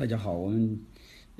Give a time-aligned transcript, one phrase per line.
[0.00, 0.80] 大家好，我们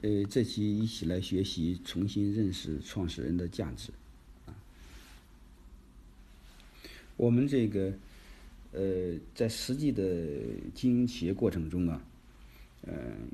[0.02, 3.90] 呃这期一起来学习重新认识创始人的价值
[4.45, 4.53] 啊。
[7.16, 7.94] 我们这个
[8.72, 10.02] 呃在实际的
[10.74, 12.04] 经营企业过程中啊，
[12.82, 12.92] 呃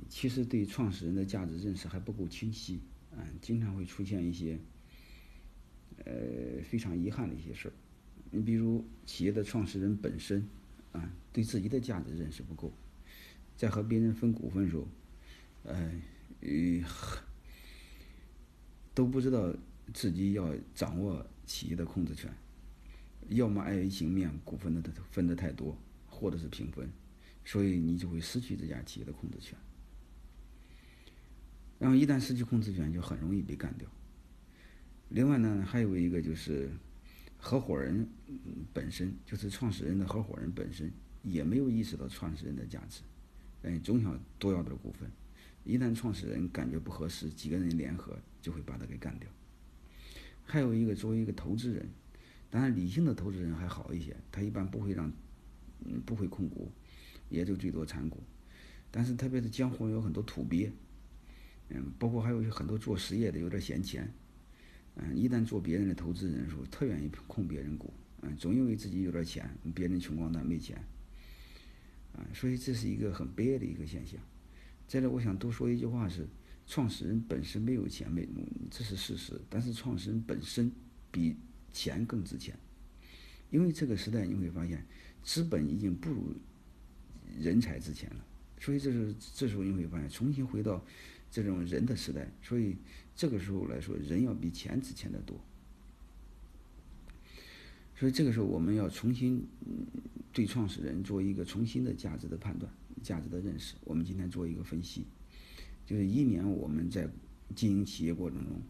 [0.09, 2.79] 其实对创始人的价值认识还不够清晰
[3.17, 4.57] 啊，经常会出现一些
[6.05, 6.13] 呃
[6.71, 7.73] 非常遗憾的一些事儿。
[8.31, 10.47] 你比如企业的创始人本身
[10.93, 12.71] 啊，对自己的价值认识不够，
[13.57, 14.87] 在和别人分股份时候。
[15.67, 16.85] 呃，
[18.95, 19.53] 都不知道
[19.93, 22.33] 自己要掌握企业的控制权，
[23.29, 25.77] 要么碍于情面，股份的分的太多，
[26.07, 26.89] 或者是平分，
[27.45, 29.59] 所以你就会失去这家企业的控制权。
[31.79, 33.89] 然后一旦失去控制权，就很容易被干掉。
[35.09, 36.71] 另外呢，还有一个就是
[37.37, 38.09] 合伙人
[38.73, 40.91] 本身，就是创始人的合伙人本身，
[41.23, 43.03] 也没有意识到创始人的价值，
[43.63, 45.11] 哎，总想多要点股份。
[45.67, 49.29] 一旦创始人感觉不合适，几个人联合就会把他给干掉。
[50.45, 51.89] 还有一个，作为一个投资人，
[52.49, 55.13] 当然理性的投资人还好一些，他一般不会让，
[55.85, 56.71] 嗯，不会控股，
[57.29, 58.23] 也就最多参股。
[58.93, 60.71] 但是特别是江湖有很多土鳖，
[61.71, 64.09] 嗯，包括还有很多做实业的有点闲钱，
[64.95, 67.93] 嗯，一旦做别人的投资人的时候，特愿意控别人股，
[68.23, 70.77] 嗯，总以为自己有点钱，别人穷光蛋没钱，
[72.13, 74.21] 啊，所以这是一个很悲哀的一个现象。
[74.89, 76.27] 再来，我想多说一句话是：
[76.67, 78.27] 创始人本身没有钱，没
[78.71, 79.41] 这是事实。
[79.51, 80.71] 但是创始人本身
[81.11, 81.35] 比
[81.73, 82.57] 钱更值钱，
[83.51, 84.85] 因为这个时代你会发现，
[85.25, 86.33] 资本已经不如
[87.39, 88.25] 人才值钱了。
[88.61, 90.83] 所以这是这时候你会发现，重新回到
[91.31, 92.31] 这种人的时代。
[92.41, 92.77] 所以
[93.15, 95.39] 这个时候来说，人要比钱值钱的多。
[97.99, 99.45] 所以这个时候，我们要重新
[100.33, 102.71] 对创始人做一个重新的价值的判断。
[103.07, 105.05] 价值的认识，我们今天做一个分析，
[105.87, 107.09] 就是以免我们在
[107.55, 108.61] 经营企业过程中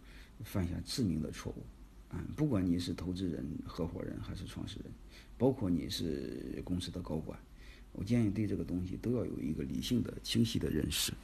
[0.45, 1.63] 犯下致命的错误。
[2.15, 4.93] 啊，不管你是投资人、合伙人还是创始人，
[5.39, 7.39] 包括你是公司的高管，
[7.93, 11.15] 我建议对这个东西都要有一个理性的、清晰的认识。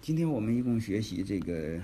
[0.00, 1.78] 今天我们一共学习这个，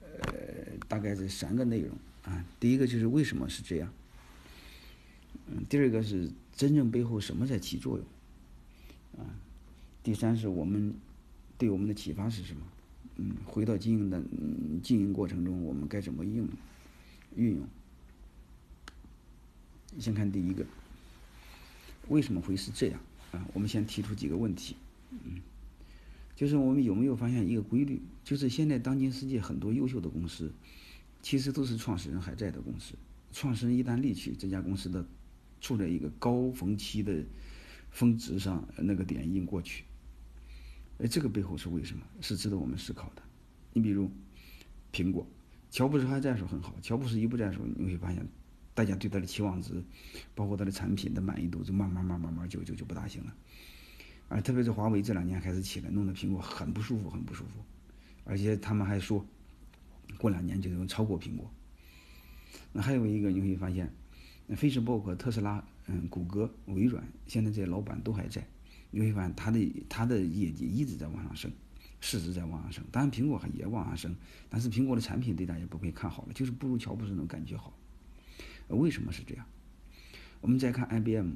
[0.00, 1.90] 呃，大概是三个内容
[2.22, 2.44] 啊。
[2.60, 3.92] 第一个就是为什么是这样，
[5.48, 6.30] 嗯，第二个是。
[6.56, 8.06] 真正背后什么在起作用？
[9.22, 9.28] 啊，
[10.02, 10.94] 第三是我们
[11.58, 12.62] 对我们的启发是什么？
[13.16, 16.48] 嗯，回到经营的嗯经营过程中，我们该怎么应
[17.34, 17.66] 运用？
[19.98, 20.64] 先看第一个，
[22.08, 23.00] 为什么会是这样？
[23.32, 24.76] 啊，我们先提出几个问题。
[25.10, 25.40] 嗯，
[26.34, 28.00] 就是我们有没有发现一个规律？
[28.24, 30.50] 就是现在当今世界很多优秀的公司，
[31.22, 32.94] 其实都是创始人还在的公司。
[33.32, 35.04] 创始人一旦离去，这家公司的。
[35.60, 37.24] 处在一个高峰期的
[37.90, 39.84] 峰值上，那个点已经过去。
[40.98, 42.02] 哎，这个背后是为什么？
[42.20, 43.22] 是值得我们思考的。
[43.72, 44.10] 你比如
[44.92, 45.26] 苹果，
[45.70, 48.26] 乔布斯还在时候很好，乔布斯一不在时候，你会发现
[48.74, 49.82] 大家对他的期望值，
[50.34, 53.34] 包括他的产品的满意度，就慢慢慢慢慢就就就不大行了。
[54.28, 57.62] 啊，特别是华为这两年开始起来，弄得苹果很不舒服，很不舒服。
[58.24, 59.24] 而且他们还说，
[60.18, 61.50] 过两年就能超过苹果。
[62.72, 63.92] 那还有一个你会发现。
[64.50, 68.46] Facebook、特斯拉、嗯，谷歌、微软，现在这些老板都还在，
[68.90, 69.58] 你会发现他的
[69.88, 71.50] 他的业绩一直在往上升，
[72.00, 72.84] 市值在往上升。
[72.92, 74.16] 当然，苹果也往上升，
[74.48, 77.76] 但是苹果的产品对大家不会看好了，就是不如乔布斯那种感觉好。
[78.68, 79.44] 为什么是这样？
[80.40, 81.32] 我们再看 IBM、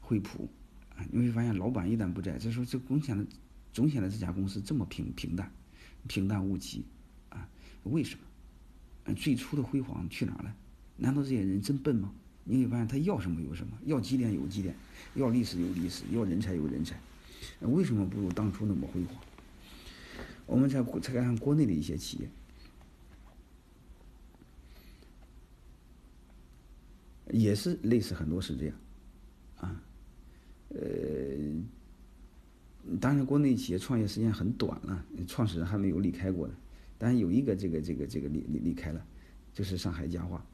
[0.00, 0.48] 惠普，
[0.96, 3.26] 啊，你会发现老板一旦不在，这时候这总显得
[3.72, 5.52] 总显得这家公司这么平平淡、
[6.08, 6.86] 平淡无奇，
[7.28, 7.48] 啊，
[7.84, 9.14] 为什么？
[9.14, 10.54] 最初的辉煌去哪了？
[10.96, 12.12] 难道这些人真笨吗？
[12.50, 14.74] 你会发现他要什么有什么，要积淀有积淀，
[15.14, 16.98] 要历史有历史，要人才有人才，
[17.60, 19.16] 为什么不如当初那么辉煌？
[20.46, 22.28] 我们再再看看国内的一些企业，
[27.30, 28.76] 也是类似很多是这样，
[29.58, 29.80] 啊，
[30.70, 30.80] 呃，
[33.00, 36.54] 当然国内企业创业时间很短了，创始人还没有离开过的，
[36.98, 39.06] 但是有一个这个这个这个离离离开了，
[39.54, 40.44] 就是上海家化。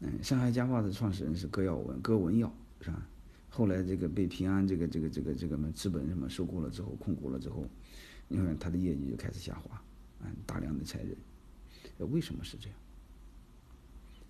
[0.00, 3.06] 嗯，上海家化的创始人是葛耀文，葛文耀是吧？
[3.48, 7.64] 后来这个被平安这个这个这个这个么资本什么收购了之后，控股了之后，
[8.26, 9.76] 你看他的业绩就开始下滑，
[10.20, 11.16] 啊，大量的裁人，
[12.10, 12.76] 为什么是这样？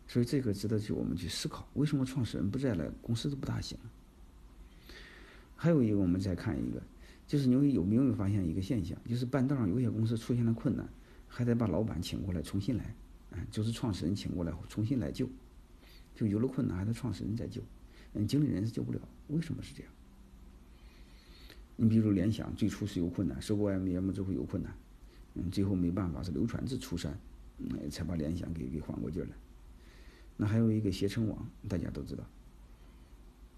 [0.06, 3.78] 所以这个值得去我们去思考，为什么创始人不在了，公司都不大行？
[5.56, 6.82] 还有一个，我们再看一个，
[7.26, 10.86] 就是你有没有发现一个现象，就是半道上有些公司出现了困难，
[11.26, 12.94] 还得把老板请过来重新来，
[13.30, 15.26] 啊，就是创始人请过来重新来救。
[16.14, 17.60] 就有了困难，还得创始人在救，
[18.12, 19.00] 嗯，经理人是救不了。
[19.28, 19.92] 为什么是这样？
[21.76, 24.72] 你比如联想，最初是有困难，收购 IBM 之后有困难，
[25.34, 27.18] 嗯，最后没办法是刘传志出山，
[27.58, 29.30] 嗯，才把联想给给缓过劲来。
[30.36, 32.24] 那还有一个携程网，大家都知道，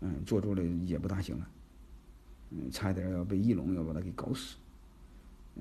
[0.00, 1.48] 嗯，做做的也不大行了，
[2.52, 4.56] 嗯，差一点要被翼龙要把它给搞死。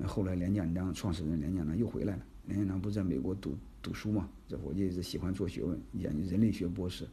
[0.05, 4.29] 后来连建章创始人连建章又回来了，连建章不是在美国读读书嘛？
[4.47, 7.07] 这伙计是喜欢做学问，研究人类学博士，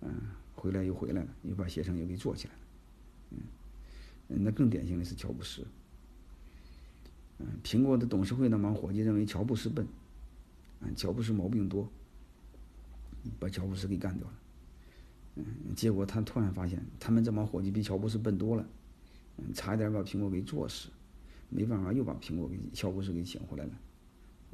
[0.00, 0.10] 嗯，
[0.54, 2.60] 回来又回来了，又把携程又给做起来了，
[3.30, 5.64] 嗯，那更典型的是乔布斯，
[7.38, 9.86] 嗯，苹果的董事会那帮伙计认为乔布斯笨，
[10.80, 11.88] 嗯，乔布斯毛病多，
[13.38, 14.34] 把乔布斯给干掉了，
[15.36, 15.44] 嗯，
[15.76, 18.66] 结果他突然发现他们这帮伙计比乔布斯笨多了，
[19.36, 20.88] 嗯，差一点把苹果给做死。
[21.50, 23.70] 没办法，又把苹果给乔布斯给请回来了，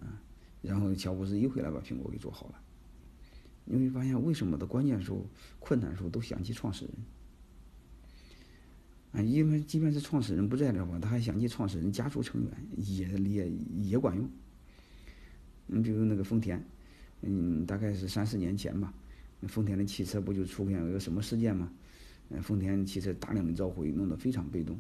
[0.00, 0.20] 啊，
[0.62, 2.61] 然后乔布斯一回来把苹果给做好了。
[3.67, 5.25] 你会发现，为什么的关键时候、
[5.58, 6.94] 困难时候都想起创始人？
[9.12, 13.50] 啊，因为即便是创始人不在的话，他还想起创始人家族成员，也也
[13.82, 14.29] 也管用。
[15.67, 16.62] 你比如那个丰田，
[17.23, 18.93] 嗯，大概是三四年前吧，
[19.49, 21.73] 丰田的汽车不就出现了一个什么事件吗？
[22.29, 24.79] 嗯，丰田汽车大量的召回，弄得非常被动。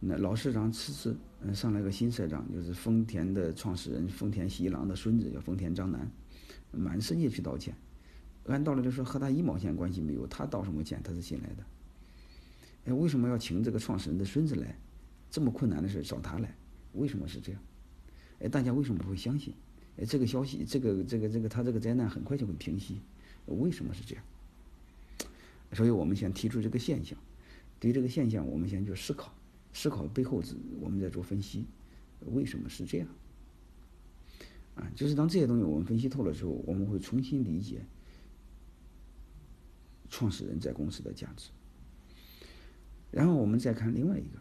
[0.00, 6.08] 那老社长辞职，嗯，上来个新社长，就是丰田的创始人丰田喜一郎的孙子，叫丰田章男，
[6.70, 7.74] 满世界去道歉。
[8.46, 11.00] 按道理来说，和他一毛钱关系没有，他道什么歉？
[11.02, 11.64] 他是新来的。
[12.86, 14.78] 哎，为什么要请这个创始人的孙子来？
[15.30, 16.56] 这么困难的事找他来，
[16.94, 17.60] 为什么是这样？
[18.38, 19.52] 哎，大家为什么不会相信？
[19.98, 23.00] 哎，这个消息，这个这个这个，他这个灾难很快就会平息，
[23.46, 24.24] 为什么是这样？
[25.72, 27.18] 所以我们先提出这个现象，
[27.80, 29.34] 对这个现象，我们先去思考。
[29.78, 30.42] 思考背后，
[30.80, 31.64] 我们在做分析，
[32.32, 33.06] 为什么是这样？
[34.74, 37.86] 啊，就是当这些东西我们分析透了之后，我们会重新理解
[40.10, 41.50] 创始人在公司的价值。
[43.12, 44.40] 然后我们再看另外一个，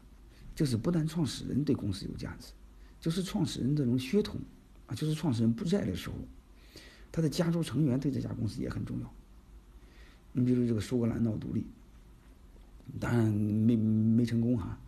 [0.56, 2.54] 就是不但创始人对公司有价值，
[3.00, 4.42] 就是创始人这种血统
[4.88, 6.16] 啊，就是创始人不在的时候，
[7.12, 9.14] 他的家族成员对这家公司也很重要。
[10.34, 11.64] 你比如这个苏格兰闹独立，
[13.00, 14.80] 当然没没成功哈。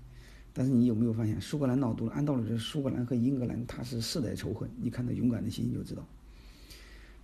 [0.54, 2.12] 但是你有没有发现，苏格兰闹独立？
[2.12, 4.70] 按道理说，苏格兰和英格兰它是世代仇恨。
[4.82, 6.04] 你看他勇敢的心就知道。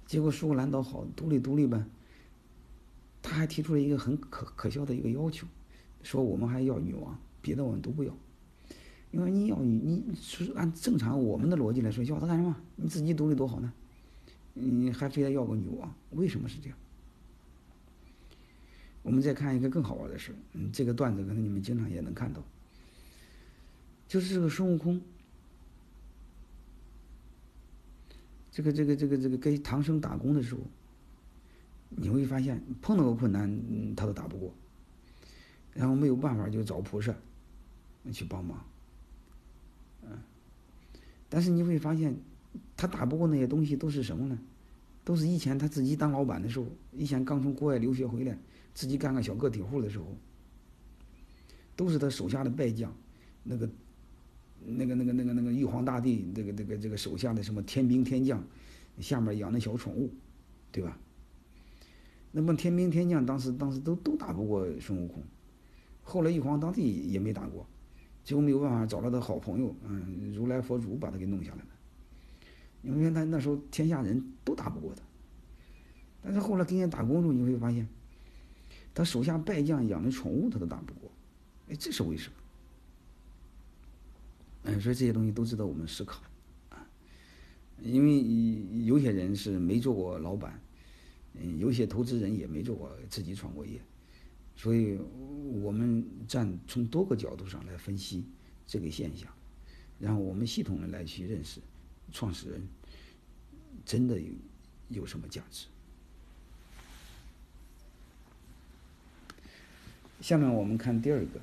[0.05, 1.85] 结果苏格兰倒好，独立独立吧。
[3.21, 5.47] 他还提出了一个很可可笑的一个要求，
[6.03, 8.13] 说我们还要女王，别的我们都不要。
[9.11, 12.55] 因为你要你你是按正常我们的逻辑来说，要他干什么？
[12.75, 13.73] 你自己独立多好呢？
[14.53, 15.93] 你还非得要个女王？
[16.11, 16.77] 为什么是这样？
[19.01, 22.43] 我们再看一个更好玩的事，嗯，这个段子可能你们经常也能看到。
[24.07, 25.01] 就是这个孙悟空，
[28.51, 30.61] 这个这个这个这个给唐僧打工的时候，
[31.89, 34.53] 你会发现碰到个困难他都打不过，
[35.73, 37.13] 然后没有办法就找菩萨
[38.13, 38.63] 去帮忙，
[40.03, 40.19] 嗯，
[41.27, 42.15] 但是你会发现
[42.77, 44.39] 他打不过那些东西都是什么呢？
[45.03, 48.37] 都是以前他自己当老板的时候，以前刚从国外留学回来，
[48.73, 50.05] 自己干个小个体户的时候，
[51.75, 52.95] 都是他手下的败将，
[53.43, 53.67] 那个。
[54.65, 58.43] 那个、那个、那个、那个玉皇大帝，这个、这个、这个手下的什么天兵天将，
[58.99, 60.09] 下面养的小宠物，
[60.71, 60.97] 对吧？
[62.31, 65.23] 那么天兵天将当时、当时都都打不过孙悟空，
[66.03, 67.65] 后来玉皇大帝也没打过，
[68.23, 71.67] 最后没有办法找了他好朋友，嗯，如来佛祖把他给弄下来了。
[72.81, 75.01] 因为他那时候天下人都打不过他，
[76.21, 77.87] 但是后来跟人打工时候，你会发现，
[78.93, 81.09] 他手下败将养的宠物他都打不过，
[81.69, 82.35] 哎，这是为什么？
[84.67, 86.23] 嗯，所以这些东西都值得我们思考，
[86.69, 86.87] 啊，
[87.83, 90.59] 因为有些人是没做过老板，
[91.35, 93.79] 嗯，有些投资人也没做过自己创过业，
[94.55, 94.97] 所以
[95.61, 98.25] 我们站从多个角度上来分析
[98.65, 99.31] 这个现象，
[99.99, 101.61] 然后我们系统的来去认识
[102.11, 102.67] 创始人
[103.85, 104.31] 真的有
[104.89, 105.67] 有什么价值。
[110.21, 111.39] 下面我们看第二个。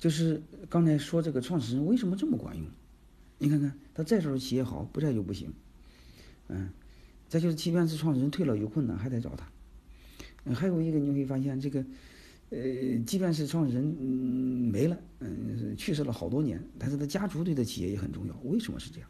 [0.00, 2.66] 就是刚才说这个创始人为什么这么管用？
[3.38, 5.52] 你看看他在时候企业好，不在就不行。
[6.48, 6.70] 嗯，
[7.28, 9.46] 再就是即便是创始人退了有困难还得找他。
[10.44, 11.84] 嗯，还有一个你会发现这个，
[12.48, 18.34] 呃，即便是创始人嗯没了，嗯去世了好多年，但是他家族对他企业也很重要。
[18.44, 19.08] 为什么是这样？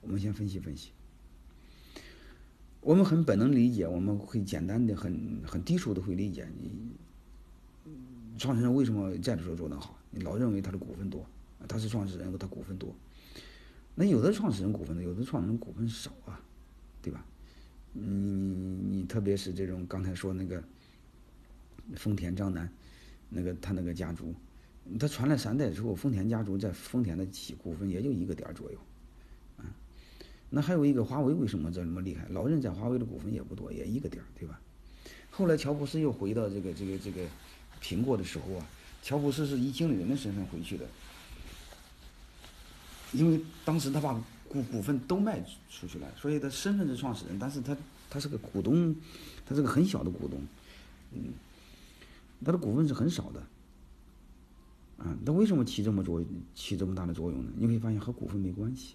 [0.00, 0.90] 我们先分析分析。
[2.80, 6.70] 我们很本能理解，我们会简单的很很低俗的会理解你。
[8.38, 9.98] 创始人为什么在的时候做得好？
[10.10, 11.26] 你老认为他的股份多，
[11.68, 12.94] 他是创始人，他股份多。
[13.94, 16.40] 那有的创始人股份多，有的创始人股份少啊，
[17.02, 17.24] 对吧？
[17.92, 20.62] 你你你，特别是这种刚才说那个
[21.96, 22.70] 丰田章男，
[23.28, 24.32] 那个他那个家族，
[25.00, 28.78] 他传了三代之后，丰田家族在丰田的起股份也就一个点左右，
[29.56, 29.64] 啊，
[30.48, 32.28] 那还有一个华为为什么这么厉害？
[32.28, 34.60] 老任在华为的股份也不多，也一个点，对吧？
[35.30, 37.26] 后来乔布斯又回到这个这个这个
[37.82, 38.66] 苹果的时候啊，
[39.02, 40.86] 乔布斯是以经理人的身份回去的，
[43.12, 44.12] 因为当时他把
[44.48, 47.76] 股股份都卖出去了，所以他身份是创始人，但是他
[48.10, 48.94] 他是个股东，
[49.46, 50.40] 他是个很小的股东，
[51.12, 51.32] 嗯。
[52.44, 53.40] 他的股份是很少的，
[54.98, 57.50] 啊，他为什么起这么作起这么大的作用呢？
[57.56, 58.94] 你会发现和股份没关系。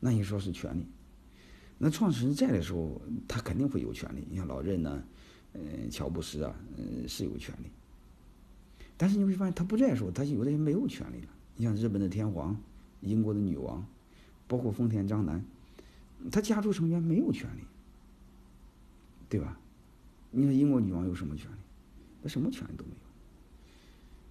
[0.00, 0.84] 那你说是权利？
[1.78, 4.26] 那创始人在的时候，他肯定会有权利。
[4.28, 5.00] 你像老任呢，
[5.56, 7.70] 呃，乔布斯啊，呃，是有权利。
[8.96, 11.28] 但是你会发现他不在的时候，他有的人没有权利了。
[11.56, 12.56] 你像日本的天皇、
[13.00, 13.84] 英国的女王，
[14.46, 15.44] 包括丰田章男，
[16.30, 17.60] 他家族成员没有权利，
[19.28, 19.58] 对吧？
[20.30, 22.28] 你说英国女王有什么权利？
[22.28, 22.96] 什么权利都没有。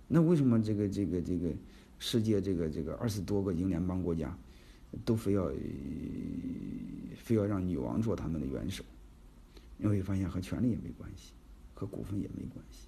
[0.08, 1.50] 那为什么这个这个这个
[1.98, 4.36] 世界这个这个二十多个英联邦国家
[5.03, 5.51] 都非要
[7.15, 8.84] 非要让女王做他们的元首？
[9.77, 11.34] 你会发现和权力也没关系，
[11.74, 12.88] 和股份也没关系。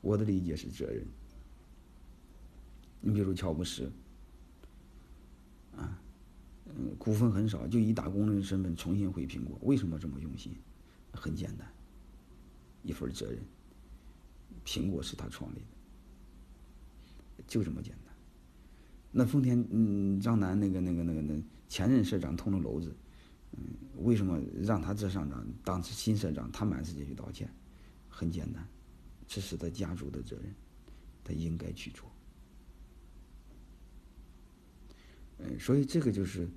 [0.00, 1.06] 我的理解是责任。
[3.00, 3.90] 你比如乔布斯，
[5.76, 6.00] 啊，
[6.66, 10.54] 嗯，股份很少，就以打工人的身份重新回苹果，为什么这么用心？
[11.12, 11.66] 很简单。
[12.82, 13.40] 一份责任，
[14.64, 15.60] 苹果是他创立
[17.36, 18.12] 的，就这么简单。
[19.10, 22.92] 那丰田嗯，张楠那个那个那个那前任社长捅了娄子，
[23.52, 23.62] 嗯，
[24.04, 27.48] 为什么让他这上长当新社长，他满世界去道歉？
[28.08, 28.66] 很简单，
[29.26, 30.54] 这是他家族的责任，
[31.24, 32.10] 他应该去做。
[35.38, 36.48] 嗯，所以这个就是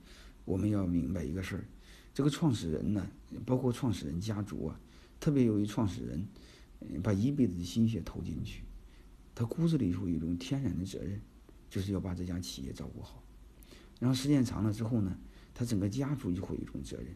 [0.44, 1.66] 我们要明白一个事儿，
[2.14, 3.08] 这个创始人呢，
[3.46, 4.80] 包括创始人家族啊。
[5.18, 6.28] 特别由于创始人，
[7.02, 8.64] 把一辈子的心血投进去，
[9.34, 11.20] 他骨子里有一种天然的责任，
[11.70, 13.24] 就是要把这家企业照顾好。
[14.00, 15.18] 然后时间长了之后呢，
[15.56, 17.08] 他整个家族就会有一种责任，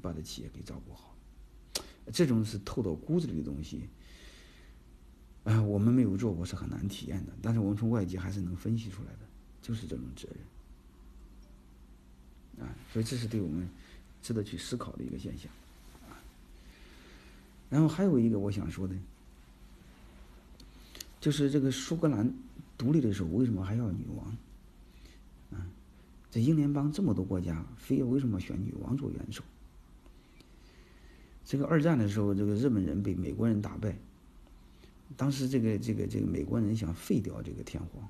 [0.00, 1.16] 把他企业给照顾好。
[2.12, 3.88] 这种是透到骨子里的东西，
[5.44, 7.32] 啊，我们没有做过是很难体验的。
[7.40, 9.20] 但是我们从外界还是能分析出来的，
[9.62, 10.28] 就是这种责
[12.58, 12.66] 任。
[12.66, 13.66] 啊，所以这是对我们
[14.22, 15.50] 值得去思考的一个现象。
[17.70, 18.94] 然后还有一个我想说的，
[21.20, 22.30] 就是这个苏格兰
[22.76, 24.36] 独立的时候，为什么还要女王？
[26.30, 29.42] 这，英联邦这么多国家，非要为什么选女王做元首？
[31.44, 33.98] 这个二战的时候，这个日本人被美国人打败，
[35.16, 38.08] 当时这个这个这个美国人想废掉这个天皇，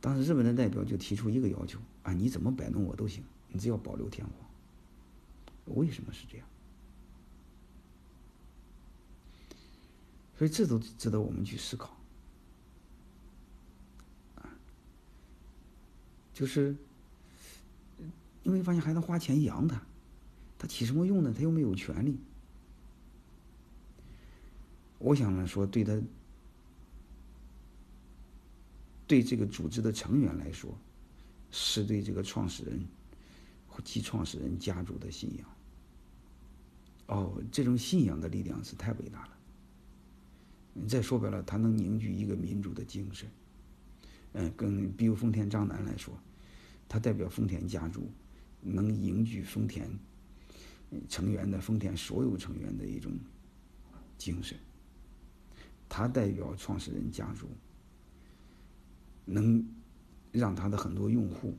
[0.00, 5.76] 当时日本的代表就提出一个要求：啊，你怎么摆弄我都行，你只要保留天皇。
[5.76, 6.46] 为什么是这样？
[10.38, 11.94] 所以这都值得我们去思考，
[14.36, 14.48] 啊，
[16.40, 16.74] 就是
[18.44, 19.78] 因为发现还能花钱养他，
[20.58, 21.34] 他起什么用呢？
[21.36, 22.16] 他又没有权利。
[24.96, 26.00] 我想呢说，对他，
[29.06, 30.74] 对这个组织的成员来说，
[31.50, 32.86] 是对这个创始人
[33.84, 35.46] 及创始人家族的信仰。
[37.08, 39.36] 哦，这种信仰的力量是太伟大了。
[40.88, 43.28] 再说白了，它能凝聚一个民族的精神。
[44.32, 46.18] 嗯，跟比如丰田章男来说，
[46.90, 48.10] 他代表丰田家族，
[48.60, 49.88] 能凝聚丰田
[51.08, 53.16] 成员的丰田所有成员的一种
[54.18, 54.58] 精神。
[55.88, 57.48] 他代表创始人家族，
[59.24, 59.64] 能
[60.32, 61.56] 让他的很多用户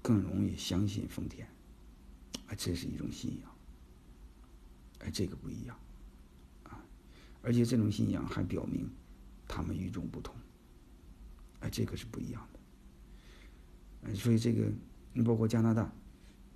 [0.00, 1.44] 更容易相信丰田。
[2.46, 3.50] 啊，这是一种信仰。
[5.00, 5.76] 哎，这个不一样
[6.62, 6.86] 啊。
[7.42, 8.88] 而且这种信仰还表明，
[9.48, 10.36] 他们与众不同，
[11.58, 12.53] 哎，这个是不一样的。
[14.12, 14.70] 所以这个，
[15.12, 15.90] 你包括加拿大，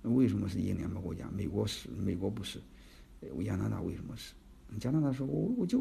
[0.03, 1.29] 为什么是英联邦国家？
[1.31, 2.61] 美国是，美国不是。
[3.43, 4.33] 加拿大为什么是？
[4.79, 5.79] 加拿大说，我我就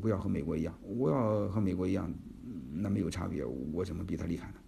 [0.00, 2.12] 不要和美国一样，我要和美国一样，
[2.72, 4.58] 那没有差别，我怎么比他厉害呢？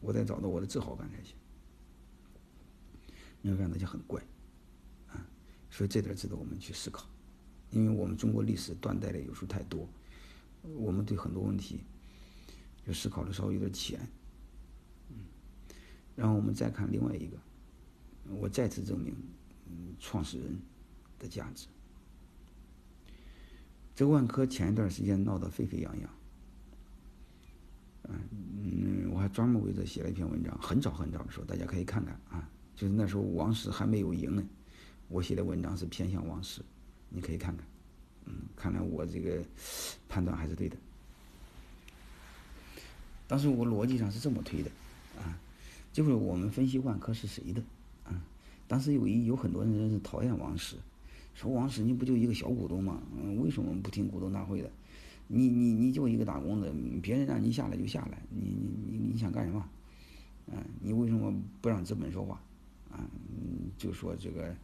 [0.00, 1.34] 我得找到我的自豪感才行。
[3.40, 4.20] 你会看那就很怪，
[5.06, 5.24] 啊，
[5.70, 7.06] 所以这点值得我们去思考。
[7.70, 9.88] 因为我们中国历史断代的有时候太多，
[10.62, 11.80] 我们对很多问题
[12.86, 14.00] 就思考的稍微有点浅，
[16.16, 17.36] 然后我们再看另外一个，
[18.40, 19.14] 我再次证明，
[20.00, 20.58] 创始人
[21.18, 21.66] 的价值。
[23.94, 26.10] 这万科前一段时间闹得沸沸扬扬，
[28.04, 34.42] 嗯，我还专门为这写了一篇文章，很早很早的时候，大家可以看看啊，就是那时候王石还没有赢呢，
[35.08, 36.60] 我写的文章是偏向王石。
[37.08, 37.66] 你可以看看，
[38.26, 39.42] 嗯，看来我这个
[40.08, 40.76] 判断还是对的。
[43.28, 44.70] 当时我逻辑上是这么推的，
[45.18, 45.38] 啊，
[45.96, 47.62] 就是我们分析万科是谁的，
[48.04, 48.22] 啊，
[48.68, 50.76] 当时有一有很多人是讨厌王石，
[51.34, 53.00] 说王石你不就一个小股东吗？
[53.16, 54.70] 嗯，为什么不听股东大会的？
[55.26, 59.66] 你你你就一个打工的，别人让你下来就下来，你你你你想干什么？
[60.48, 62.38] 嗯，你为什么不让资本说话？
[62.90, 63.00] 啊，
[63.78, 64.54] 就说这个，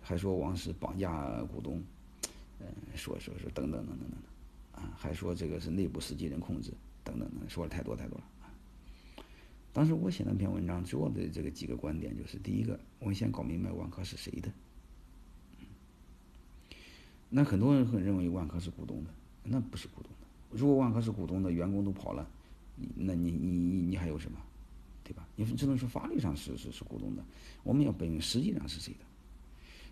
[0.00, 1.80] 还说王石绑架股东，
[2.58, 6.72] 嗯，说说说等等等等等等，啊，还说这个是内部实际人控制。
[7.04, 8.24] 等等等，说了太多太多了！
[9.78, 14.50] 当时我写那篇文章主要的这个几个观点就是：第一个，我们先搞明白万科是谁的。
[17.28, 19.10] 那很多人会认为万科是股东的，
[19.44, 20.26] 那不是股东的。
[20.50, 22.28] 如果万科是股东的，员工都跑了，
[22.96, 24.40] 那你你你还有什么？
[25.04, 25.24] 对吧？
[25.36, 27.22] 你只能说法律上是是是股东的，
[27.62, 29.00] 我们要本实际上是谁的。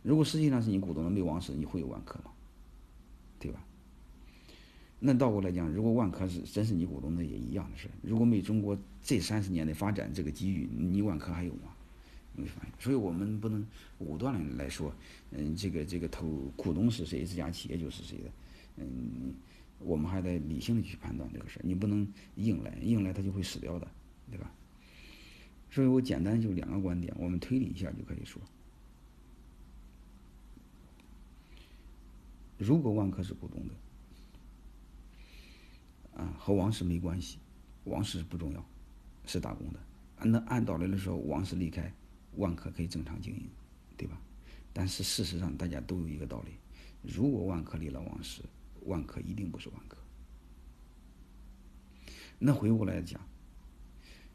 [0.03, 2.33] 如果实际上是你股东的，没王石，你会有万科吗？
[3.39, 3.65] 对吧？
[4.99, 7.87] 那倒过来讲，如果万科是真是你股东的，也一样的事。
[8.03, 11.75] 如果没中国这三十年的发展这个机遇，你万科还有吗？
[12.35, 13.65] 你会发现，所以我们不能
[13.99, 14.93] 武断的来说，
[15.33, 16.27] 嗯，这个这个投
[16.57, 18.31] 股东是谁，这家企业就是谁的，
[18.77, 19.35] 嗯，
[19.81, 21.63] 我们还得理性的去判断这个事儿。
[21.63, 23.87] 你不能硬来，硬来它就会死掉的，
[24.31, 24.51] 对吧？
[25.71, 28.41] 所以我简单就两个观点，我们推理一下就可以说，
[32.57, 33.75] 如果万科是股东的。
[36.47, 37.39] 和王石没关系，
[37.87, 38.65] 王石不重要，
[39.27, 39.81] 是打工的。
[40.25, 41.93] 那按道理来说，王石离开，
[42.37, 43.51] 万科可以正常经营，
[43.97, 44.17] 对吧？
[44.73, 46.53] 但是事实上，大家都有一个道理：
[47.03, 48.43] 如果万科离了王石，
[48.85, 49.99] 万科一定不是万科。
[52.39, 53.21] 那回过来讲，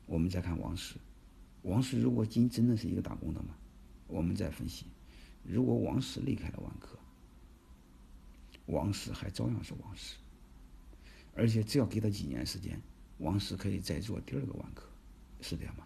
[0.06, 0.96] 我们再看王石，
[1.62, 3.56] 王石如果今真的是一个打工的嘛？
[4.08, 4.86] 我们再分析，
[5.46, 7.00] 如果王石离开了万科，
[8.66, 10.18] 王石还照样是王石。
[11.34, 12.80] 而且只要给他几年时间，
[13.18, 14.86] 王石可以再做第二个万科，
[15.42, 15.86] 是这样吗？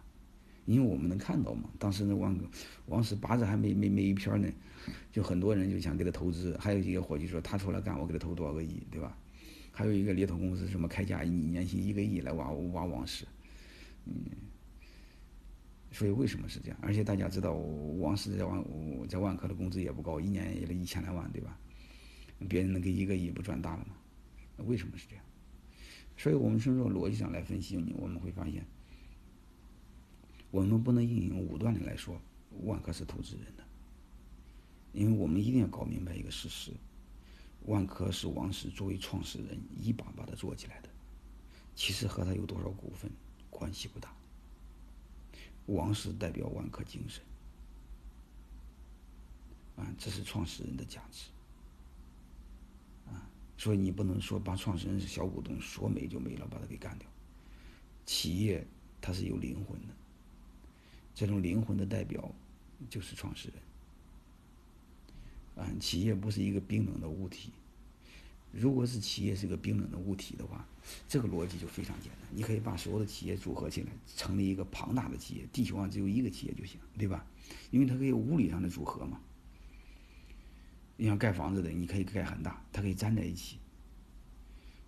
[0.65, 2.45] 因为我们能看到嘛，当时那万科，
[2.88, 4.49] 王石八字还没没没一撇呢，
[5.12, 9.15] 就很多人就想给他投资，还有一个伙计说他出来干，我给他投多少个亿，对吧？
[9.71, 13.25] 还有一个猎头公司什么开价一年薪一个亿来挖挖王石，
[14.05, 14.13] 嗯，
[15.91, 16.77] 所以为什么是这样？
[16.81, 18.65] 而且大家知道，王石在万
[19.08, 21.60] 在万科的工资也不高，一年也得一千来万，对吧？
[22.49, 23.95] 别人能给一个亿，不赚大了吗？
[24.65, 25.23] 为什么是这样？
[26.17, 28.65] 所以我们从这个逻辑上来分析，我们会发现，
[30.49, 32.19] 我们不能应用武断的来说，
[32.63, 33.63] 万科是投资人的，
[34.93, 36.71] 因为我们一定要搞明白一个事实：
[37.65, 40.89] 万科是王石作为创始人一把把它做起来的，
[41.75, 43.12] 其实和他有多少股份
[43.49, 44.15] 关系不大。
[45.67, 47.21] 王石代表万科精神，
[49.75, 51.25] 啊，这是创始人的价值。
[53.57, 57.07] 所以你不能说把创始人是小股东说没就没了，把他给干掉。
[58.05, 58.65] 企业
[59.01, 59.93] 它是有灵魂的，
[61.13, 62.29] 这种灵魂的代表
[62.89, 65.65] 就是创始人。
[65.65, 67.51] 啊，企业不是一个冰冷的物体。
[68.51, 70.65] 如果是企业是个冰冷的物体的话，
[71.07, 72.29] 这个逻辑就非常简单。
[72.31, 75.47] 你可以把所有的企业组合起来，成立一个庞大的企业。
[75.51, 77.25] 地球上只有一个企业就行，对吧？
[77.71, 79.19] 因为它可以物理上的组合嘛。
[80.97, 83.60] 你像盖房子的，你可以盖很大，它可以粘在一起。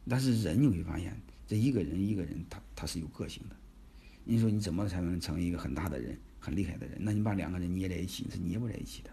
[0.09, 3.55] 但是人你会发现，这一个人一个人，他他是有个性的。
[4.23, 6.97] 你说你怎么才能成为一个很大的人、很厉害的人？
[7.01, 9.09] 那你把两个人捏在一起，是捏不在一起的。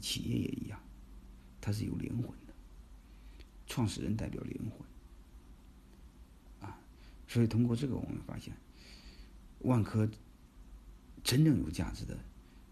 [0.00, 0.80] 企业也一样，
[1.60, 2.52] 它是有灵魂的。
[3.68, 6.78] 创始人代表灵魂，啊，
[7.28, 8.52] 所以通过这个我们发现，
[9.60, 10.08] 万科
[11.22, 12.18] 真正有价值的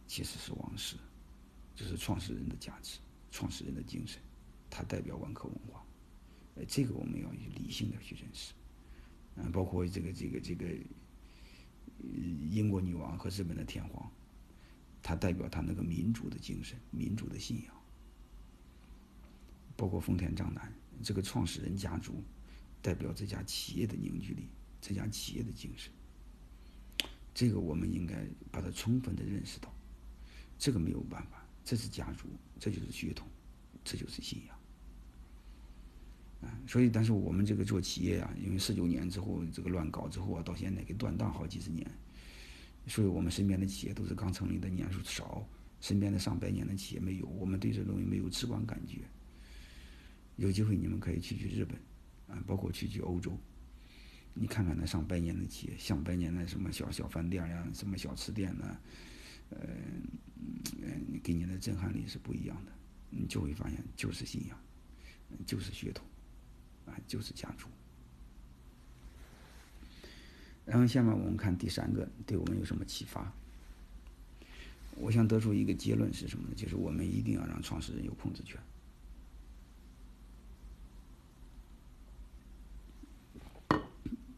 [0.09, 0.96] 其实是王石。
[1.77, 3.00] 就是创始人的价值，
[3.35, 4.23] 创始人的精神，
[4.70, 5.85] 它代表万科文化，
[6.55, 8.53] 呃，这个我们要理性的去认识，
[9.35, 10.64] 嗯，包括这个这个这个，
[12.49, 14.09] 英国女王和日本的天皇，
[15.03, 17.75] 它代表他那个民主的精神、民主的信仰，
[19.75, 22.23] 包括丰田章男这个创始人家族，
[22.81, 24.47] 代表这家企业的凝聚力，
[24.81, 25.92] 这家企业的精神，
[27.35, 29.75] 这个我们应该把它充分的认识到，
[30.57, 31.43] 这个没有办法。
[31.64, 32.29] 这是家族，
[32.61, 33.27] 这就是血统，
[33.83, 34.57] 这就是信仰。
[36.42, 41.90] 啊，所以，但是我们这个做企业啊，因为四九年之后这个乱搞之后啊，到现在给断档好几十年，
[42.87, 45.48] 所以我们身边的企业都是刚成立的年数少，
[45.81, 48.98] 身边的上百年的企业没有，我们对这东西没有直观感觉。
[50.37, 53.33] 有机会你们可以去去日本，啊，包括去去欧洲，
[54.35, 58.79] 你看看那上百年的企业，上百年的什么小小饭店呀，什么小吃店呐。
[59.50, 59.59] 呃，
[60.83, 62.72] 嗯，给你的震撼力是不一样的，
[63.11, 64.59] 你就会发现就是信仰，
[65.46, 66.04] 就是血统，
[66.87, 67.68] 啊，就是家族。
[70.64, 73.33] 然后下面我们看第三个，对我们有什么启发？
[74.96, 76.54] 我想得出一个结论是什么呢？
[76.57, 78.59] 就是我们一定要让创始人有控制权。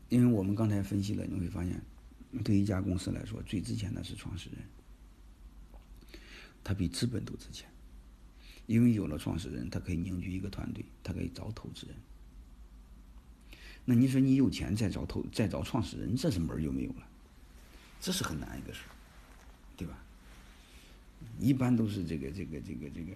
[0.08, 1.80] 因为我们刚才分析了，你会发现，
[2.42, 4.60] 对一家公司来说，最值钱的是创始人，
[6.66, 7.68] 他比资本都值钱。
[8.66, 11.94] 因为有了创始人，他可以凝聚一个团队，他可以找投资人。
[13.84, 17.06] 那你说你有钱再找投再找创始人，这是门儿就没有了，
[18.00, 18.90] 这是很难一个事儿，
[19.76, 20.02] 对吧？
[21.38, 23.12] 一般都是这个这个这个这个，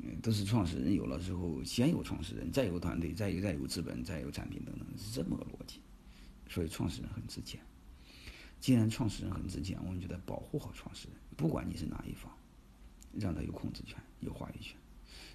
[0.00, 5.80] 嗯，都是创始人有了之后，先有创始人，再有团队，再有再有资本，再有产品等等，是这么个逻辑。
[6.50, 7.58] 所以创始人很值钱。
[8.60, 12.30] 既然创始人很值钱，我们就得保护好创始人，不管你是哪一方，
[13.18, 14.76] 让他有控制权、有话语权。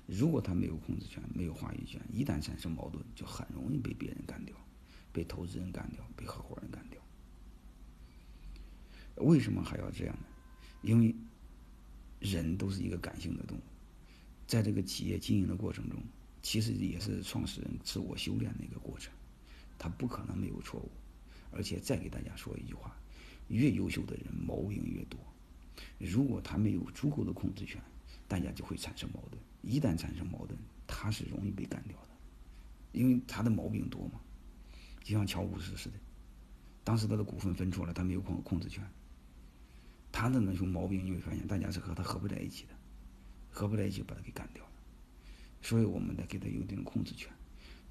[0.08, 4.56] 如果他没有控制权、没有话语权，一旦产生矛盾，就很容易被别人干掉，
[5.12, 7.02] 被投资人干掉，被合伙人干掉。
[9.24, 10.26] 为什么还要这样呢？
[10.82, 11.16] 因为
[12.20, 13.62] 人都是一个感性的动物，
[14.46, 16.00] 在这个企业经营的过程中，
[16.42, 19.12] 其实也是创始人自我修炼的一个过程，
[19.80, 20.92] 他不可能没有错误。
[21.52, 22.96] 而且再给大家说一句话：
[23.48, 25.20] 越优秀的人毛病越多。
[25.98, 27.82] 如果他没有足够的控制权，
[28.28, 29.42] 大家就会产生矛盾。
[29.62, 32.10] 一旦产生矛盾，他是容易被干掉的，
[32.92, 34.20] 因为他的毛病多嘛。
[35.04, 35.96] 就像乔布斯似的，
[36.84, 38.84] 当时他的股份分出来，他没有控控制权。
[40.12, 42.74] 他的那种毛病，你会发现大家是和他合不在一起的，
[43.52, 44.72] 合不在一起把他给干掉了。
[45.62, 47.32] 所以我们得给他有一定控制权。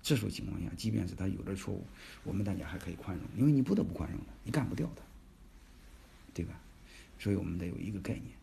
[0.02, 1.84] 这种情况下，即便是他有点错误，
[2.22, 5.02] 我们大家还可以宽容，因为你不得不宽容的，你干不掉他，
[6.32, 6.60] 对吧？
[7.18, 8.36] 所以我们得有一个概念。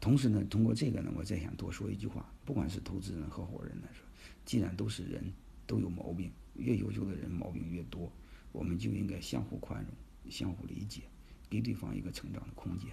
[0.00, 4.04] 同时呢，通过这个呢，我再想多说一句话：，不管是投资人、合伙人来说，
[4.44, 5.32] 既然都是人，
[5.66, 8.12] 都有毛病，越优秀的人毛病越多，
[8.52, 11.02] 我们就应该相互宽容、相互理解。
[11.48, 12.90] 给对方一个成长的空间，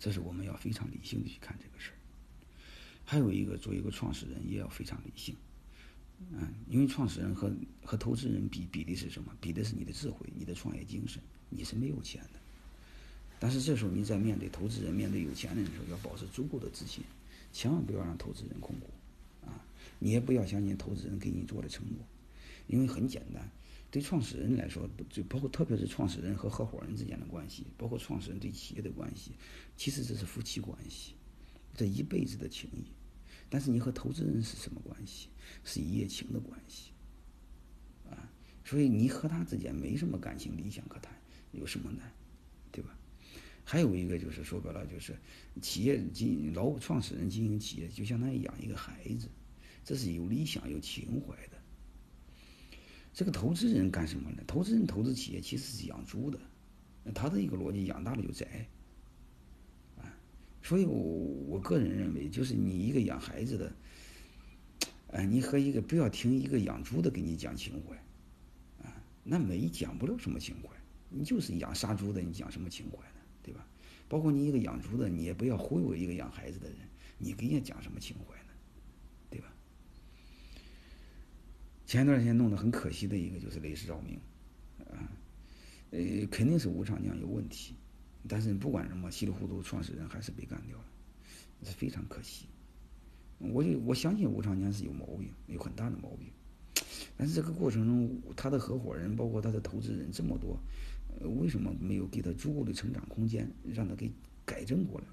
[0.00, 1.96] 这是我们要非常理性的去看这个事儿。
[3.04, 5.36] 还有一个，作为一个创始人也要非常理性，
[6.32, 9.32] 嗯，因为创始人和和投资人比比的是什么？
[9.40, 11.22] 比的是你的智慧、你的创业精神。
[11.48, 12.40] 你是没有钱的，
[13.44, 17.04] 但是这时候你在面对投资人、面对有钱人的时候，要保持足够的自信，
[17.52, 18.88] 千万不要让投资人控股，
[19.44, 19.62] 啊，
[19.98, 21.98] 你也不要相信投资人给你做的承诺，
[22.68, 23.46] 因为很简单。
[23.90, 29.32] 对创始人来说，就包括特别是创始人和合伙人之间的关系，包括创始人对企业的关系，
[29.76, 31.12] 其实这是夫妻关系，
[31.76, 32.86] 这一辈子的情谊。
[33.50, 35.28] 但是你和投资人是什么关系？
[35.64, 36.92] 是一夜情的关系，
[38.08, 38.32] 啊，
[38.64, 41.12] 所以你和他之间没什么感情理想可谈，
[41.52, 42.10] 有什么难，
[43.64, 45.16] 还有一个就是说白了，就是
[45.62, 49.26] 企业经老创始人经营企业，就相当于养一个孩子，
[49.82, 51.52] 这是有理想有情怀的。
[53.14, 54.42] 这个投资人干什么呢？
[54.46, 56.38] 投资人投资企业其实是养猪的，
[57.04, 58.66] 那他的一个逻辑，养大了就宰，
[59.96, 60.12] 啊，
[60.62, 63.72] 所以我我个人认为，就是你一个养孩子的，
[65.12, 67.96] 哎，你和一个不要听一个养猪的给你讲情怀，
[68.84, 70.68] 啊，那没讲不了什么情怀，
[71.08, 72.98] 你就是养杀猪的，你讲什么情怀？
[73.44, 73.64] 对吧？
[74.08, 76.78] 包括你一个养猪的，你也不要忽悠一个养孩子的人，
[77.18, 78.50] 你给人家讲什么情怀呢？
[79.30, 79.52] 对吧？
[81.86, 84.18] 前一段时间弄得很可惜的一个就是雷士照明，
[84.90, 85.08] 啊，
[85.90, 87.74] 呃，肯定是吴长江有问题，
[88.26, 90.84] 但是不管什么，稀里糊涂创始人还是被干掉了，
[91.62, 92.46] 是非常可惜。
[93.38, 96.28] 我就我相信吴长江是有毛病，有很大的毛病，
[97.16, 100.58] 但是这个过程中，他的合伙人包括他的投资人这么多，
[101.20, 104.10] 为什么没有给他足够的成长空间，让他给
[104.44, 105.06] 改正过来？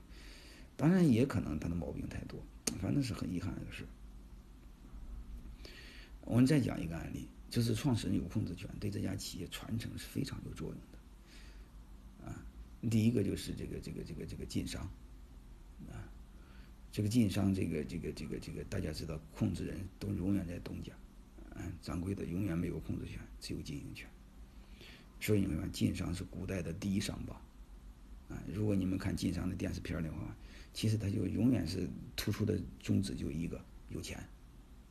[0.77, 2.39] 当然也可能他的毛病太多，
[2.81, 3.85] 反正是很遗憾的事。
[6.21, 12.27] 我们再讲一个案例，就是创始人有控制权，对这家企业传承是非常有作用的。
[12.27, 12.45] 啊，
[12.89, 14.81] 第一个就是这个这个这个这个晋商，
[15.89, 16.09] 啊，
[16.91, 20.93] 这个晋商这个这个这个这个大家知道，控制人都永远在东家，
[21.55, 24.09] 嗯，掌柜的永远没有控制权，只有经营权。
[25.21, 27.39] 所以你们看，晋商是古代的第一商吧，
[28.29, 30.35] 啊，如果你们看晋商的电视片的话，
[30.73, 34.21] 其实他就永远是突出的宗旨就一个有钱，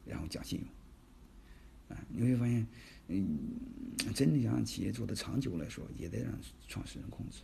[0.07, 0.69] 然后讲信用。
[1.88, 2.64] 啊，你会发现，
[3.09, 3.38] 嗯，
[4.14, 6.33] 真的想让企业做的长久来说，也得让
[6.69, 7.43] 创始人控制。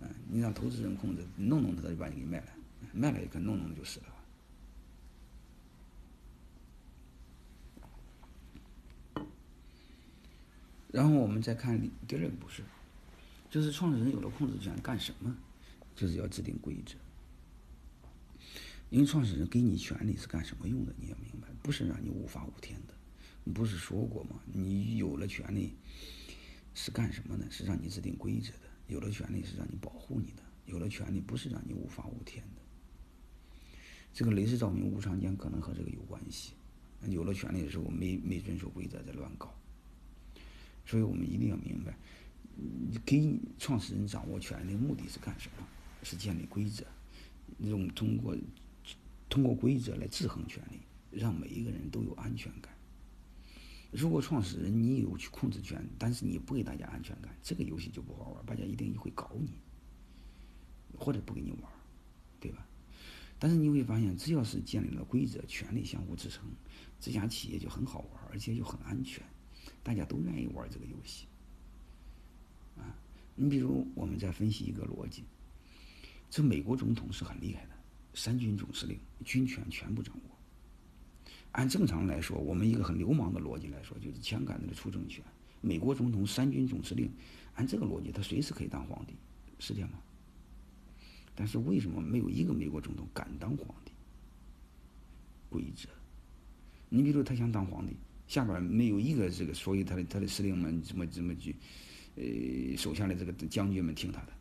[0.00, 2.46] 啊，你让投资人控制，弄弄他就把你给卖了，
[2.94, 4.06] 卖了也可弄弄就死了。
[10.94, 11.76] 然后我们再看
[12.06, 12.62] 第二个不是，
[13.50, 15.36] 就是创始人有了控制权干什么？
[15.96, 16.94] 就是要制定规则。
[18.90, 20.94] 因为创始人给你权利是干什么用的？
[21.00, 22.94] 你要明白，不是让你无法无天的。
[23.42, 24.36] 你不是说过吗？
[24.52, 25.72] 你有了权利
[26.76, 27.44] 是干什么呢？
[27.50, 28.70] 是让你制定规则的。
[28.86, 30.44] 有了权利是让你保护你的。
[30.66, 32.62] 有了权利不是让你无法无天的。
[34.12, 36.52] 这个雷士照明无常间可能和这个有关系。
[37.08, 39.52] 有了权利的时候没没遵守规则在乱搞。
[40.86, 41.96] 所以我们一定要明白，
[43.04, 45.66] 给创始人掌握权利的目的是干什么？
[46.02, 46.84] 是建立规则，
[47.60, 48.36] 用通过
[49.30, 50.78] 通过规则来制衡权利，
[51.18, 52.72] 让每一个人都有安全感。
[53.90, 59.48] 如果创始人你有去控制权，但是你不给大家安全感，这个游戏就不好玩，大家一定会搞你，
[60.98, 61.72] 或者不给你玩，
[62.38, 62.66] 对吧？
[63.38, 66.44] 但是你会发现，只要是建立了规则，权利相互支撑，
[67.00, 69.22] 这家企业就很好玩，而且又很安全，
[69.84, 71.26] 大家都愿意玩这个游戏。
[72.76, 72.82] 啊，
[73.36, 75.22] 你比如我们再分析一个逻辑。
[76.28, 77.70] 这美国总统是很厉害的，
[78.14, 80.22] 三军总司令，军权全部掌握。
[81.52, 85.22] 按正常来说，我们一个很流氓的逻辑来说，就是枪杆子的出政权。
[85.60, 87.08] 美国总统、三军总司令，
[87.54, 89.14] 按这个逻辑，他随时可以当皇帝，
[89.60, 89.98] 是这样吗？
[91.36, 93.92] 但是为什么没有一个美国总统敢当皇帝？
[95.48, 95.88] 规则。
[96.88, 101.54] 你比如他想当皇帝，下边没有一个这个所以他的他的司令们怎么怎么去，
[102.16, 104.32] 呃，手下的这个将军们听他的，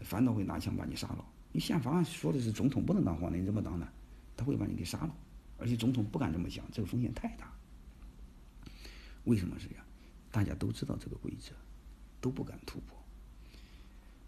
[0.00, 1.24] 反倒会拿枪把你杀了。
[1.52, 3.88] 你宪法说的是总统不能当皇帝，你怎么当呢？
[4.36, 5.14] 他会把你给杀了，
[5.58, 7.52] 而且总统不敢这么想，这个风险太大。
[9.24, 9.84] 为什么是这样？
[10.30, 11.52] 大家都知道这个规则，
[12.20, 12.96] 都不敢突破。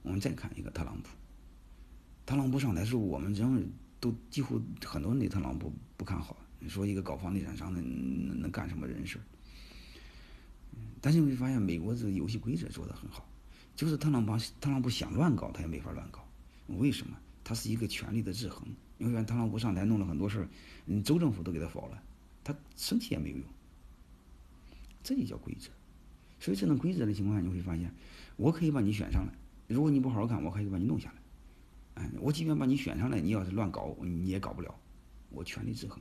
[0.03, 1.11] 我们再看一个特朗普，
[2.27, 3.62] 特朗普上台时候，我们认为
[4.01, 9.18] 都几乎很多人对特朗普不看好，你说一个搞房地产商的能能干什么人事
[11.01, 13.27] 但是你会发现，美国这个游戏规则做得很好，
[13.75, 16.25] 就是特朗普特朗普想乱搞，他也没法乱搞。
[16.68, 17.16] 为什么？
[17.42, 18.64] 他是一个权力的制衡。
[18.98, 22.01] 你看特朗普上台弄了很多事儿，州政府都给他否了，
[22.44, 23.44] 他生气也没有用。
[25.03, 25.68] 这就叫规则。
[26.38, 27.92] 所以这种规则的情况下，你会发现，
[28.37, 29.33] 我可以把你选上来，
[29.66, 32.03] 如果你不好好干，我可以把你弄下来。
[32.03, 34.72] 哎，我即便把你选上来，你要是乱搞，你也搞不了。
[35.31, 36.01] 我权力制衡，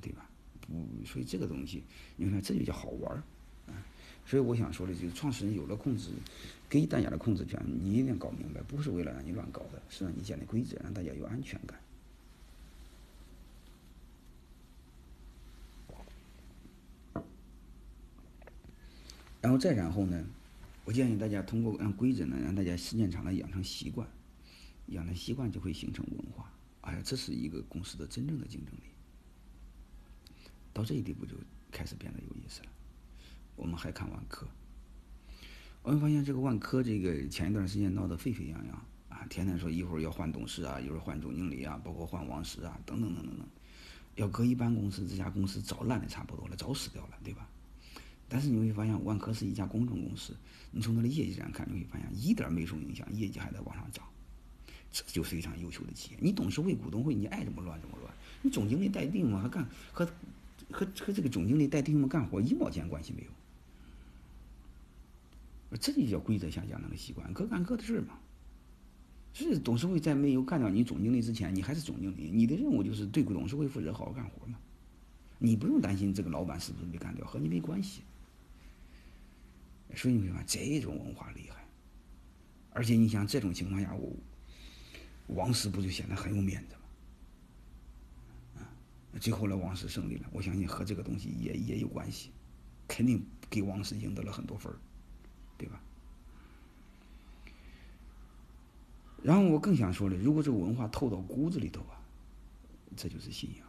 [0.00, 0.28] 对吧？
[0.60, 1.82] 不，所以这个东西，
[2.16, 3.22] 你看这就叫好玩儿。
[3.66, 3.74] 啊
[4.26, 6.10] 所以我想说的就是，创始人有了控制，
[6.68, 11.80] 给大家的控制权，你一定要搞明白，不是为了让你乱搞的，是让你建立规则，让大家有安全感。
[19.40, 20.24] 然后再然后呢，
[20.84, 24.06] 我建议大家通过按规则呢，让大家时间长了养成习惯，
[24.88, 26.52] 养成习惯就会形成文化。
[26.82, 28.82] 哎呀，这是一个公司的真正的竞争力。
[30.72, 31.34] 到这一地步就
[31.70, 32.68] 开始变得有意思了。
[33.56, 34.46] 我们还看万科，
[35.82, 38.74] 我们发现这个万科这个前一段时间闹得沸沸扬扬
[39.08, 43.46] 啊，天天说一会儿要换董事啊，一会儿换总经理啊，包括换王石啊，等等等等等。
[44.16, 47.48] 要搁一般公司，这家公司早烂的差不多了，早死掉了，对吧？
[48.28, 50.34] 但是你会发现，万科是一家公众公司，
[50.70, 54.04] 你从它的业绩上看，你会发现一点没受影响，业绩还在往上涨，
[54.92, 56.18] 这就是非常优秀的企业。
[56.20, 60.08] 你董事会、股东会，你爱怎么乱怎么乱，你总经理待定嘛还干和
[60.72, 63.30] 和和这个总经理带弟兄们干活一毛钱关系没有。
[65.78, 68.18] 这就叫规则下养成的习惯，各干各的事儿嘛。
[69.32, 74.58] 是董事会在没有干掉你总经理之前，你还是总经理，你的任务就是对董事会负责，好好干活嘛。
[75.38, 78.02] 你不用担心这个老板是不是被干掉，和你没关系。
[79.94, 81.64] 所以你会发现这种文化厉害，
[82.70, 84.12] 而且你想这种情况下，我
[85.28, 86.74] 王石不就显得很有面子？
[89.18, 92.30] 最后呢，王石胜利了，我相信和这个东西也也有关系，
[92.86, 94.72] 肯定给王石赢得了很多分。
[95.58, 95.78] 对吧？
[99.22, 102.00] 然后我更想说的，如果这个文化透到骨子里头啊，
[102.96, 103.66] 这就是信仰。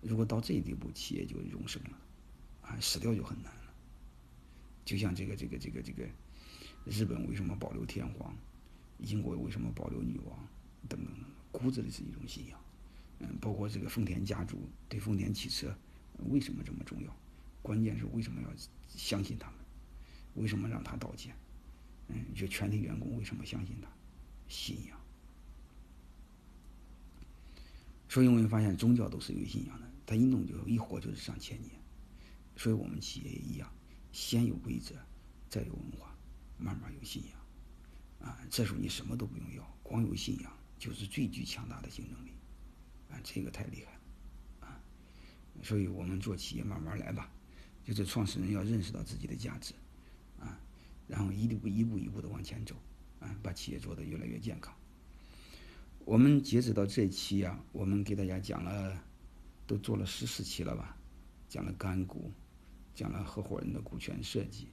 [0.00, 1.90] 如果到这一地步，企业就永生了，
[2.62, 3.74] 啊，死掉就很难了。
[4.82, 6.08] 就像这个这个这个这个，
[6.86, 8.34] 日本为什么保留天皇？
[8.96, 10.38] 英国为什么保留女王？
[10.88, 12.58] 等等等，骨子里是一种信仰。
[13.20, 15.74] 嗯，包括这个丰田家族对丰田汽车
[16.28, 17.16] 为什么这么重要？
[17.62, 18.48] 关键是为什么要
[18.88, 19.56] 相信他们？
[20.34, 21.34] 为什么让他道歉？
[22.08, 23.88] 嗯，就全体员工为什么相信他？
[24.48, 24.98] 信仰。
[28.08, 31.70] 所以我们发现宗教都是有信仰的，他一弄就一活就是上千年。
[32.56, 33.70] 所以我们企业也一样，
[34.12, 34.94] 先有规则，
[35.48, 36.16] 再有文化，
[36.58, 38.28] 慢慢有信仰。
[38.28, 42.32] 啊，这时候你什么都不用要，光有信仰就是最具强大的竞争力。
[43.10, 44.68] 啊，这个太厉害了。
[44.68, 44.80] 啊，
[45.62, 47.30] 所以我们做企业慢慢来吧，
[47.84, 49.74] 就是创始人要认识到自己的价值。
[50.38, 50.58] 啊
[51.06, 52.76] 然后一步一步一步的往前走，
[53.18, 54.72] 啊，把企业做得越来越健康。
[56.04, 59.02] 我们截止到这期啊，我们给大家讲了，
[59.66, 60.96] 都做了十四期了吧？
[61.48, 62.30] 讲了干股，
[62.94, 64.68] 讲了合伙人的股权设计，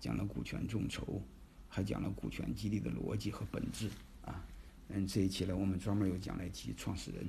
[0.00, 1.22] 讲了股权众筹，
[1.68, 3.90] 还讲了股权激励的逻辑和本质
[4.22, 4.42] 啊。
[4.88, 7.28] 嗯，这一期呢，我们专门又讲了一期创始人，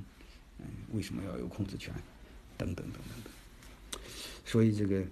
[0.59, 1.93] 嗯，为什么要有控制权，
[2.57, 4.01] 等等等等等。
[4.45, 5.05] 所以这个，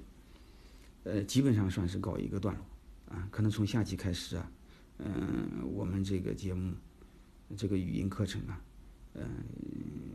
[1.04, 2.66] 呃，基本上算是告一个段落
[3.16, 3.28] 啊。
[3.32, 4.52] 可能从下期开始啊，
[5.00, 6.74] 嗯，我们这个节目，
[7.58, 8.62] 这个语音课程啊，
[9.16, 9.26] 嗯，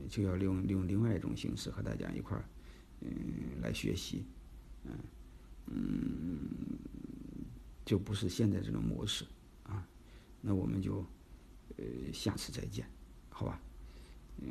[0.08, 2.44] 就要利用利用另外一种形式和大家一块儿。
[3.00, 4.24] 嗯，来学习，
[4.84, 4.92] 嗯
[5.66, 6.48] 嗯，
[7.84, 9.24] 就不是现在这种模式
[9.62, 9.86] 啊。
[10.40, 11.04] 那我们就
[11.76, 12.84] 呃下次再见，
[13.28, 13.60] 好吧？
[14.42, 14.50] 嗯，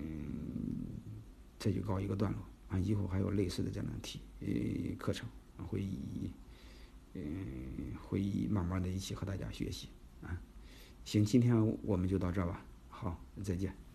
[1.57, 2.79] 这就告一个段落啊。
[2.79, 5.27] 以后还有类似的这样的题呃课程，
[5.67, 6.31] 会以
[7.13, 9.89] 嗯会以慢慢的一起和大家学习
[10.21, 10.41] 啊。
[11.05, 12.65] 行，今天我们就到这吧。
[12.89, 13.86] 好，再见。